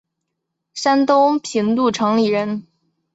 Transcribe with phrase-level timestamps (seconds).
[0.73, 2.65] 山东平度城里人。